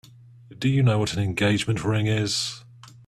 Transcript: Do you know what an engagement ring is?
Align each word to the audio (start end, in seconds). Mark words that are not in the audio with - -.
Do 0.57 0.67
you 0.67 0.81
know 0.81 0.97
what 0.97 1.13
an 1.13 1.21
engagement 1.21 1.83
ring 1.83 2.07
is? 2.07 2.63